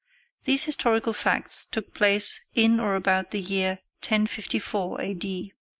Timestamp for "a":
4.99-5.53